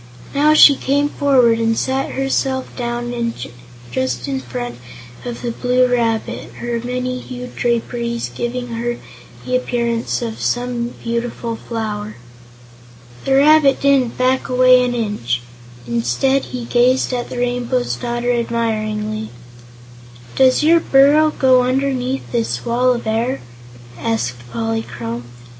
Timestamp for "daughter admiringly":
17.95-19.29